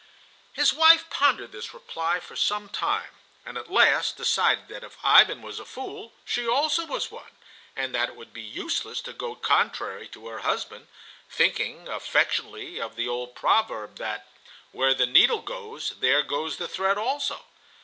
[0.53, 3.11] His wife pondered this reply for some time,
[3.45, 7.29] and at last decided that if Ivan was a fool she also was one,
[7.75, 10.87] and that it would be useless to go contrary to her husband,
[11.29, 14.27] thinking affectionately of the old proverb that
[14.71, 17.45] "where the needle goes there goes the thread also."